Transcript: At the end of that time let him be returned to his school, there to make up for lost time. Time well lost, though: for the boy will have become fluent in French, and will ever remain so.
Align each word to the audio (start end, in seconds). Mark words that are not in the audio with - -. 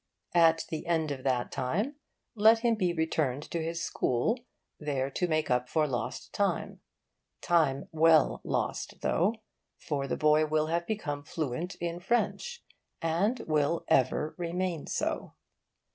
At 0.33 0.65
the 0.71 0.87
end 0.87 1.11
of 1.11 1.23
that 1.25 1.51
time 1.51 1.97
let 2.33 2.61
him 2.61 2.73
be 2.73 2.91
returned 2.91 3.43
to 3.51 3.63
his 3.63 3.83
school, 3.83 4.39
there 4.79 5.11
to 5.11 5.27
make 5.27 5.51
up 5.51 5.69
for 5.69 5.85
lost 5.85 6.33
time. 6.33 6.81
Time 7.39 7.87
well 7.91 8.41
lost, 8.43 9.01
though: 9.01 9.35
for 9.77 10.07
the 10.07 10.17
boy 10.17 10.47
will 10.47 10.65
have 10.65 10.87
become 10.87 11.21
fluent 11.21 11.75
in 11.75 11.99
French, 11.99 12.63
and 12.99 13.41
will 13.45 13.85
ever 13.89 14.33
remain 14.39 14.87
so. 14.87 15.35